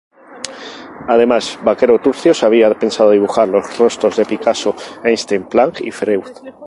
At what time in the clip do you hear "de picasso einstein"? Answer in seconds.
4.17-5.43